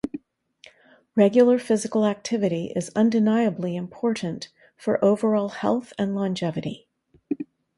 Regular 1.15 1.59
physical 1.59 2.07
activity 2.07 2.73
is 2.75 2.89
undeniably 2.95 3.75
important 3.75 4.49
for 4.75 4.97
overall 5.05 5.49
health 5.49 5.93
and 5.99 6.15
longevity. 6.15 6.87